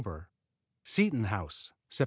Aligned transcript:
Seaton 0.83 1.25
House 1.25 1.73
Sept. 1.87 1.99